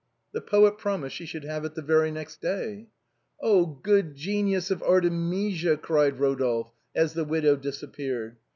The 0.31 0.41
poet 0.41 0.79
promised 0.79 1.15
she 1.15 1.27
should 1.27 1.43
have 1.43 1.63
it 1.63 1.75
the 1.75 1.81
very 1.83 2.09
next 2.09 2.41
day." 2.41 2.87
Oh, 3.39 3.67
good 3.67 4.15
genius 4.15 4.71
of 4.71 4.81
an 4.81 4.87
Artemisia!" 4.87 5.77
cried 5.77 6.17
Eodolphe, 6.17 6.71
as 6.95 7.13
the 7.13 7.23
widow 7.23 7.55
disappeared. 7.55 8.37